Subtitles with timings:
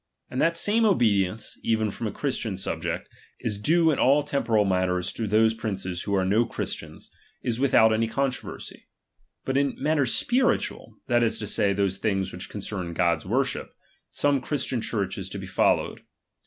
[0.31, 3.07] And that the same obedience, even from a Christian subject,
[3.41, 7.11] is due in all temporal matters to those princes who are no Christians,
[7.43, 8.87] is without any controversy;
[9.45, 13.75] but in mat ters spiritual, that is to say, those things which concern God's worship,
[14.09, 16.01] some Christian Church is to be followed.